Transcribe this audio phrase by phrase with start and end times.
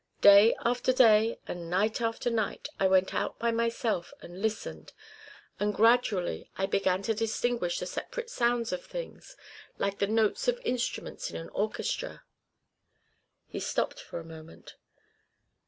[0.21, 4.93] Day after day and night after night I went out by myself and listened,
[5.59, 9.37] and gradually I began to distinguish the separate sounds of things,
[9.77, 12.23] like the notes of instruments in an orchestra."
[13.45, 14.73] He stopped for a moment.